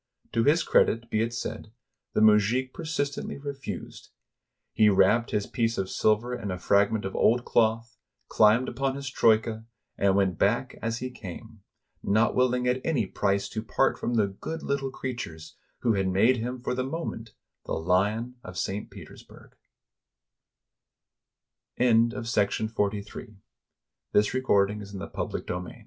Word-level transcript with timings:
To 0.31 0.43
his 0.43 0.63
credit 0.63 1.11
be 1.11 1.21
it 1.21 1.31
said, 1.31 1.71
the 2.13 2.21
mujik 2.21 2.73
persistently 2.73 3.37
refused. 3.37 4.09
He 4.73 4.89
wrapped 4.89 5.29
his 5.29 5.45
piece 5.45 5.77
of 5.77 5.91
silver 5.91 6.33
in 6.33 6.49
a 6.49 6.57
fragment 6.57 7.05
of 7.05 7.15
old 7.15 7.45
cloth, 7.45 7.99
climbed 8.27 8.67
upon 8.67 8.95
his 8.95 9.11
troika, 9.11 9.63
and 9.99 10.15
went 10.15 10.39
back 10.39 10.75
as 10.81 10.97
he 10.97 11.11
came, 11.11 11.61
not 12.01 12.33
willing 12.33 12.67
at 12.67 12.81
any 12.83 13.05
price 13.05 13.47
to 13.49 13.61
part 13.61 13.95
from 13.99 14.15
the 14.15 14.25
good 14.27 14.63
little 14.63 14.89
creatures 14.89 15.55
who 15.81 15.93
had 15.93 16.07
made 16.07 16.37
him 16.37 16.59
for 16.59 16.73
the 16.73 16.83
moment 16.83 17.35
the 17.67 17.73
lion 17.73 18.37
of 18.43 18.57
St. 18.57 18.89
Peters 18.89 19.21
burg. 19.21 19.53
A 21.79 23.31